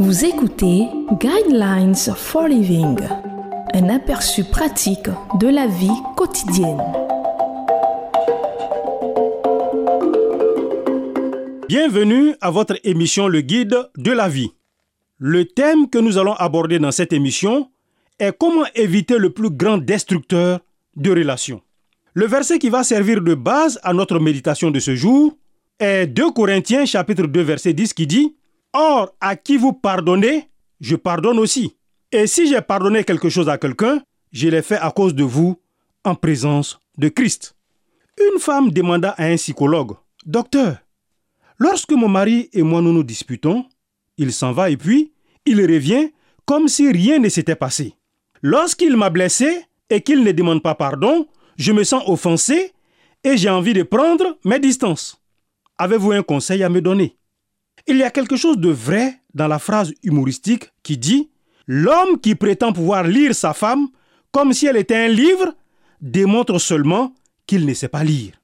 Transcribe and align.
Vous 0.00 0.24
écoutez 0.24 0.86
Guidelines 1.20 1.96
for 1.96 2.46
Living, 2.46 2.96
un 3.74 3.88
aperçu 3.88 4.44
pratique 4.44 5.08
de 5.40 5.48
la 5.48 5.66
vie 5.66 5.90
quotidienne. 6.16 6.80
Bienvenue 11.68 12.36
à 12.40 12.52
votre 12.52 12.78
émission 12.84 13.26
Le 13.26 13.40
Guide 13.40 13.76
de 13.96 14.12
la 14.12 14.28
vie. 14.28 14.52
Le 15.18 15.44
thème 15.46 15.90
que 15.90 15.98
nous 15.98 16.16
allons 16.16 16.34
aborder 16.34 16.78
dans 16.78 16.92
cette 16.92 17.12
émission 17.12 17.68
est 18.20 18.36
comment 18.38 18.66
éviter 18.76 19.18
le 19.18 19.30
plus 19.30 19.50
grand 19.50 19.78
destructeur 19.78 20.60
de 20.94 21.10
relations. 21.10 21.60
Le 22.14 22.26
verset 22.26 22.60
qui 22.60 22.68
va 22.68 22.84
servir 22.84 23.20
de 23.20 23.34
base 23.34 23.80
à 23.82 23.92
notre 23.92 24.20
méditation 24.20 24.70
de 24.70 24.78
ce 24.78 24.94
jour 24.94 25.36
est 25.80 26.06
2 26.06 26.30
Corinthiens 26.30 26.84
chapitre 26.86 27.26
2 27.26 27.40
verset 27.40 27.72
10 27.72 27.94
qui 27.94 28.06
dit 28.06 28.36
Or, 28.72 29.14
à 29.20 29.36
qui 29.36 29.56
vous 29.56 29.72
pardonnez, 29.72 30.48
je 30.80 30.96
pardonne 30.96 31.38
aussi. 31.38 31.76
Et 32.12 32.26
si 32.26 32.48
j'ai 32.48 32.60
pardonné 32.60 33.04
quelque 33.04 33.28
chose 33.28 33.48
à 33.48 33.58
quelqu'un, 33.58 34.02
je 34.32 34.48
l'ai 34.48 34.62
fait 34.62 34.76
à 34.78 34.90
cause 34.90 35.14
de 35.14 35.24
vous, 35.24 35.60
en 36.04 36.14
présence 36.14 36.78
de 36.96 37.08
Christ. 37.08 37.56
Une 38.32 38.40
femme 38.40 38.70
demanda 38.70 39.10
à 39.10 39.24
un 39.24 39.36
psychologue, 39.36 39.96
Docteur, 40.26 40.76
lorsque 41.58 41.92
mon 41.92 42.08
mari 42.08 42.50
et 42.52 42.62
moi 42.62 42.82
nous 42.82 42.92
nous 42.92 43.04
disputons, 43.04 43.64
il 44.16 44.32
s'en 44.32 44.52
va 44.52 44.70
et 44.70 44.76
puis 44.76 45.12
il 45.46 45.60
revient 45.60 46.10
comme 46.44 46.68
si 46.68 46.90
rien 46.90 47.18
ne 47.18 47.28
s'était 47.28 47.54
passé. 47.54 47.94
Lorsqu'il 48.42 48.96
m'a 48.96 49.10
blessé 49.10 49.62
et 49.88 50.00
qu'il 50.00 50.22
ne 50.22 50.32
demande 50.32 50.62
pas 50.62 50.74
pardon, 50.74 51.26
je 51.56 51.72
me 51.72 51.84
sens 51.84 52.02
offensé 52.06 52.72
et 53.24 53.36
j'ai 53.36 53.48
envie 53.48 53.72
de 53.72 53.82
prendre 53.82 54.38
mes 54.44 54.58
distances. 54.58 55.20
Avez-vous 55.78 56.12
un 56.12 56.22
conseil 56.22 56.62
à 56.62 56.68
me 56.68 56.80
donner? 56.80 57.16
Il 57.90 57.96
y 57.96 58.02
a 58.02 58.10
quelque 58.10 58.36
chose 58.36 58.58
de 58.58 58.68
vrai 58.68 59.18
dans 59.32 59.48
la 59.48 59.58
phrase 59.58 59.94
humoristique 60.02 60.70
qui 60.82 60.98
dit 60.98 61.30
L'homme 61.66 62.20
qui 62.20 62.34
prétend 62.34 62.74
pouvoir 62.74 63.02
lire 63.04 63.34
sa 63.34 63.54
femme 63.54 63.88
comme 64.30 64.52
si 64.52 64.66
elle 64.66 64.76
était 64.76 65.06
un 65.06 65.08
livre 65.08 65.54
démontre 66.02 66.58
seulement 66.58 67.14
qu'il 67.46 67.64
ne 67.64 67.72
sait 67.72 67.88
pas 67.88 68.04
lire. 68.04 68.34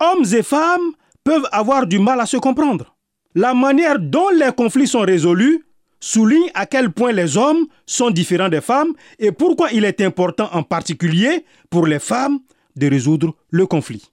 Hommes 0.00 0.26
et 0.34 0.42
femmes 0.42 0.92
peuvent 1.24 1.48
avoir 1.50 1.86
du 1.86 1.98
mal 1.98 2.20
à 2.20 2.26
se 2.26 2.36
comprendre. 2.36 2.94
La 3.34 3.54
manière 3.54 3.98
dont 3.98 4.28
les 4.28 4.52
conflits 4.54 4.86
sont 4.86 5.00
résolus 5.00 5.64
souligne 5.98 6.50
à 6.52 6.66
quel 6.66 6.92
point 6.92 7.12
les 7.12 7.38
hommes 7.38 7.66
sont 7.86 8.10
différents 8.10 8.50
des 8.50 8.60
femmes 8.60 8.92
et 9.18 9.32
pourquoi 9.32 9.72
il 9.72 9.86
est 9.86 10.02
important 10.02 10.50
en 10.52 10.62
particulier 10.62 11.46
pour 11.70 11.86
les 11.86 12.00
femmes 12.00 12.40
de 12.76 12.86
résoudre 12.86 13.34
le 13.48 13.66
conflit. 13.66 14.10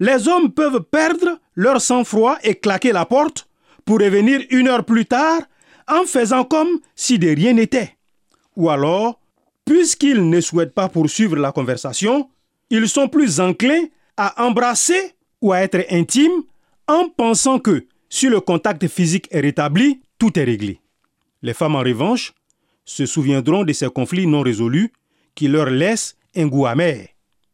Les 0.00 0.26
hommes 0.26 0.50
peuvent 0.52 0.82
perdre 0.82 1.38
leur 1.54 1.80
sang-froid 1.80 2.36
et 2.42 2.56
claquer 2.56 2.90
la 2.90 3.06
porte 3.06 3.46
pour 3.84 4.00
revenir 4.00 4.40
une 4.50 4.68
heure 4.68 4.84
plus 4.84 5.06
tard 5.06 5.40
en 5.88 6.04
faisant 6.04 6.44
comme 6.44 6.80
si 6.94 7.18
de 7.18 7.28
rien 7.28 7.52
n'était. 7.52 7.96
Ou 8.56 8.70
alors, 8.70 9.20
puisqu'ils 9.64 10.28
ne 10.28 10.40
souhaitent 10.40 10.74
pas 10.74 10.88
poursuivre 10.88 11.36
la 11.36 11.52
conversation, 11.52 12.28
ils 12.70 12.88
sont 12.88 13.08
plus 13.08 13.40
enclins 13.40 13.84
à 14.16 14.44
embrasser 14.44 15.14
ou 15.40 15.52
à 15.52 15.60
être 15.60 15.84
intimes 15.90 16.44
en 16.86 17.08
pensant 17.08 17.58
que 17.58 17.86
si 18.08 18.28
le 18.28 18.40
contact 18.40 18.86
physique 18.88 19.28
est 19.30 19.40
rétabli, 19.40 20.00
tout 20.18 20.38
est 20.38 20.44
réglé. 20.44 20.80
Les 21.42 21.54
femmes 21.54 21.76
en 21.76 21.80
revanche 21.80 22.32
se 22.84 23.06
souviendront 23.06 23.64
de 23.64 23.72
ces 23.72 23.88
conflits 23.88 24.26
non 24.26 24.42
résolus 24.42 24.92
qui 25.34 25.48
leur 25.48 25.66
laissent 25.66 26.16
un 26.36 26.46
goût 26.46 26.66
amer. 26.66 27.08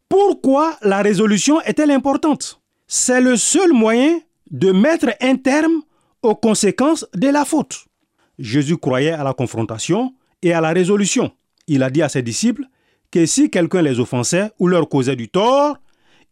Pourquoi 0.08 0.76
la 0.82 1.02
résolution 1.02 1.60
est-elle 1.62 1.90
importante? 1.90 2.60
C'est 2.86 3.20
le 3.20 3.36
seul 3.36 3.72
moyen 3.72 4.20
de 4.50 4.72
mettre 4.72 5.14
un 5.20 5.36
terme 5.36 5.82
aux 6.22 6.34
conséquences 6.34 7.06
de 7.14 7.28
la 7.28 7.44
faute. 7.44 7.86
Jésus 8.38 8.76
croyait 8.76 9.12
à 9.12 9.24
la 9.24 9.34
confrontation 9.34 10.14
et 10.42 10.52
à 10.52 10.60
la 10.60 10.70
résolution. 10.70 11.32
Il 11.66 11.82
a 11.82 11.90
dit 11.90 12.02
à 12.02 12.08
ses 12.08 12.22
disciples 12.22 12.64
que 13.10 13.26
si 13.26 13.50
quelqu'un 13.50 13.82
les 13.82 14.00
offensait 14.00 14.50
ou 14.58 14.68
leur 14.68 14.88
causait 14.88 15.16
du 15.16 15.28
tort, 15.28 15.76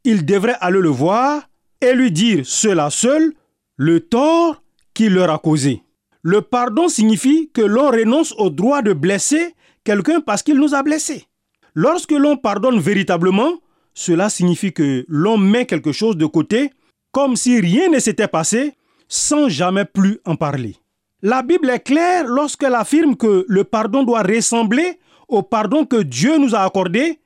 ils 0.05 0.25
devraient 0.25 0.57
aller 0.61 0.81
le 0.81 0.89
voir 0.89 1.49
et 1.81 1.93
lui 1.93 2.11
dire 2.11 2.47
cela 2.47 2.91
seul 2.91 3.35
le 3.77 4.01
tort 4.01 4.63
qu'il 4.95 5.15
leur 5.15 5.31
a 5.31 5.39
causé. 5.39 5.83
Le 6.23 6.43
pardon 6.43 6.89
signifie 6.89 7.51
que 7.53 7.63
l'on 7.63 7.91
renonce 7.91 8.35
au 8.39 8.51
droit 8.51 8.83
de 8.83 8.93
blesser 8.93 9.55
quelqu'un 9.85 10.21
parce 10.21 10.43
qu'il 10.43 10.57
nous 10.57 10.75
a 10.75 10.83
blessés. 10.83 11.27
Lorsque 11.75 12.13
l'on 12.13 12.37
pardonne 12.37 12.81
véritablement, 12.81 13.53
cela 13.95 14.29
signifie 14.29 14.73
que 14.73 15.05
l'on 15.09 15.39
met 15.39 15.67
quelque 15.67 15.93
chose 15.93 16.17
de 16.17 16.27
côté 16.27 16.71
comme 17.13 17.37
si 17.37 17.61
rien 17.61 17.89
ne 17.89 17.99
s'était 17.99 18.29
passé 18.29 18.75
sans 19.09 19.49
jamais 19.49 19.85
plus 19.85 20.21
en 20.25 20.37
parler. 20.37 20.77
La 21.23 21.43
Bible 21.43 21.71
est 21.71 21.81
claire 21.81 22.27
lorsqu'elle 22.27 22.75
affirme 22.75 23.17
que 23.17 23.45
le 23.49 23.65
pardon 23.65 24.05
doit 24.05 24.23
ressembler 24.23 25.01
au 25.27 25.43
pardon 25.43 25.85
que 25.85 26.03
Dieu 26.03 26.39
nous 26.39 26.55
a 26.55 26.61
accordé. 26.61 27.19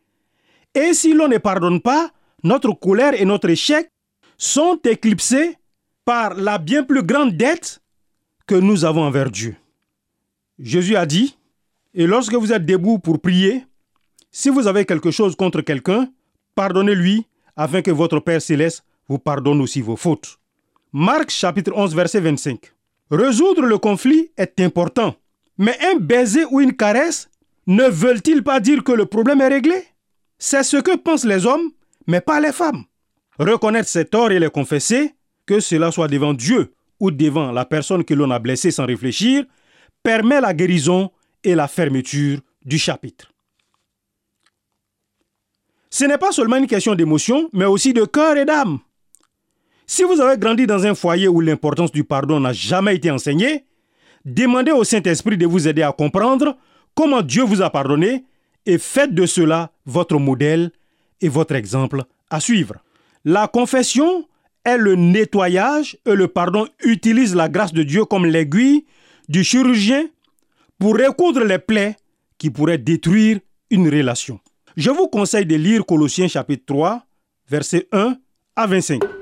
Et 0.75 0.95
si 0.95 1.13
l'on 1.13 1.29
ne 1.29 1.39
pardonne 1.39 1.81
pas, 1.81 2.11
notre 2.43 2.73
colère 2.73 3.21
et 3.21 3.25
notre 3.25 3.51
échec 3.51 3.91
sont 4.39 4.79
éclipsés 4.85 5.59
par 6.05 6.35
la 6.35 6.59
bien 6.59 6.83
plus 6.83 7.03
grande 7.03 7.37
dette 7.37 7.81
que 8.47 8.55
nous 8.55 8.85
avons 8.85 9.03
envers 9.03 9.31
Dieu. 9.31 9.57
Jésus 10.59 10.97
a 10.97 11.07
dit, 11.07 11.37
et 11.95 12.07
lorsque 12.07 12.35
vous 12.35 12.53
êtes 12.53 12.65
debout 12.65 12.99
pour 12.99 13.21
prier, 13.21 13.67
si 14.31 14.49
vous 14.49 14.67
avez 14.67 14.87
quelque 14.87 15.11
chose 15.11 15.37
contre 15.37 15.61
quelqu'un, 15.61 16.09
pardonnez-lui, 16.55 17.27
afin 17.55 17.83
que 17.83 17.91
votre 17.91 18.19
Père 18.21 18.41
céleste 18.41 18.85
vous 19.09 19.19
pardonne 19.19 19.61
aussi 19.61 19.83
vos 19.83 19.97
fautes. 19.97 20.39
Marc 20.95 21.31
chapitre 21.31 21.73
11 21.75 21.95
verset 21.95 22.21
25. 22.21 22.61
Résoudre 23.11 23.63
le 23.63 23.79
conflit 23.79 24.31
est 24.37 24.61
important, 24.61 25.17
mais 25.57 25.75
un 25.81 25.97
baiser 25.99 26.45
ou 26.51 26.61
une 26.61 26.77
caresse 26.77 27.31
ne 27.67 27.85
veulent-ils 27.85 28.43
pas 28.43 28.61
dire 28.61 28.85
que 28.85 28.93
le 28.93 29.07
problème 29.07 29.41
est 29.41 29.49
réglé? 29.49 29.85
C'est 30.39 30.63
ce 30.63 30.77
que 30.77 30.97
pensent 30.97 31.25
les 31.25 31.47
hommes, 31.47 31.71
mais 32.07 32.21
pas 32.21 32.41
les 32.41 32.53
femmes. 32.53 32.85
Reconnaître 33.39 33.89
ses 33.89 34.05
torts 34.05 34.33
et 34.33 34.39
les 34.39 34.51
confesser, 34.51 35.15
que 35.47 35.61
cela 35.61 35.91
soit 35.93 36.09
devant 36.09 36.35
Dieu 36.35 36.75
ou 37.01 37.11
devant 37.11 37.53
la 37.53 37.65
personne 37.65 38.05
que 38.05 38.13
l'on 38.13 38.31
a 38.31 38.39
blessée 38.39 38.71
sans 38.71 38.85
réfléchir, 38.85 39.45
permet 40.03 40.43
la 40.43 40.53
guérison 40.53 41.11
et 41.43 41.55
la 41.55 41.69
fermeture 41.69 42.41
du 42.67 42.79
chapitre. 42.79 43.33
Ce 45.89 46.05
n'est 46.05 46.19
pas 46.19 46.33
seulement 46.33 46.57
une 46.57 46.67
question 46.67 46.95
d'émotion, 46.95 47.49
mais 47.55 47.65
aussi 47.65 47.95
de 47.95 48.05
cœur 48.05 48.37
et 48.37 48.45
d'âme. 48.45 48.81
Si 49.95 50.05
vous 50.05 50.23
avez 50.23 50.39
grandi 50.39 50.67
dans 50.67 50.87
un 50.87 50.95
foyer 50.95 51.29
où 51.29 51.43
l'importance 51.43 51.93
du 51.93 52.03
pardon 52.03 52.41
n'a 52.41 52.55
jamais 52.55 52.97
été 52.97 53.11
enseignée, 53.11 53.67
demandez 54.25 54.73
au 54.73 54.85
Saint-Esprit 54.85 55.37
de 55.37 55.45
vous 55.45 55.69
aider 55.69 55.83
à 55.83 55.93
comprendre 55.93 56.57
comment 56.95 57.21
Dieu 57.21 57.43
vous 57.43 57.61
a 57.61 57.69
pardonné 57.69 58.25
et 58.65 58.79
faites 58.79 59.15
de 59.15 59.27
cela 59.27 59.71
votre 59.85 60.19
modèle 60.19 60.71
et 61.21 61.29
votre 61.29 61.55
exemple 61.55 62.05
à 62.31 62.41
suivre. 62.41 62.77
La 63.27 63.49
confession 63.49 64.27
est 64.65 64.79
le 64.79 64.95
nettoyage 64.95 65.99
et 66.07 66.15
le 66.15 66.27
pardon 66.27 66.67
utilise 66.83 67.35
la 67.35 67.51
grâce 67.51 67.75
de 67.75 67.83
Dieu 67.83 68.07
comme 68.07 68.25
l'aiguille 68.25 68.87
du 69.29 69.45
chirurgien 69.45 70.07
pour 70.79 70.97
recoudre 70.97 71.45
les 71.45 71.59
plaies 71.59 71.97
qui 72.39 72.49
pourraient 72.49 72.79
détruire 72.79 73.41
une 73.69 73.91
relation. 73.91 74.41
Je 74.75 74.89
vous 74.89 75.09
conseille 75.09 75.45
de 75.45 75.57
lire 75.57 75.85
Colossiens 75.85 76.29
chapitre 76.29 76.65
3, 76.65 77.05
versets 77.51 77.89
1 77.93 78.17
à 78.57 78.67
25. 78.67 79.22